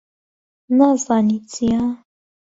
نازانی 0.77 1.37
چییە؟ 1.51 1.83